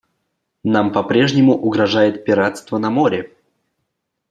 Нам 0.63 0.91
по-прежнему 0.91 1.53
угрожает 1.53 2.25
пиратство 2.25 2.79
на 2.79 2.89
море. 2.89 3.31